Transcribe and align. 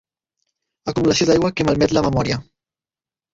Acumulació 0.91 1.27
d'aigua 1.31 1.51
que 1.59 1.67
malmet 1.69 1.95
la 1.99 2.05
memòria. 2.07 2.39